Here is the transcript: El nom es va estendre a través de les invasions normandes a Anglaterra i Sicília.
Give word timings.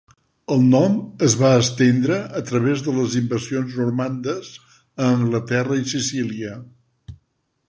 El 0.53 0.61
nom 0.69 0.95
es 1.27 1.35
va 1.41 1.51
estendre 1.65 2.17
a 2.41 2.43
través 2.49 2.83
de 2.89 2.95
les 3.01 3.19
invasions 3.21 3.77
normandes 3.85 4.51
a 4.81 5.11
Anglaterra 5.21 5.83
i 5.85 5.89
Sicília. 5.97 6.61